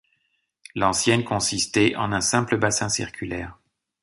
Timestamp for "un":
2.11-2.21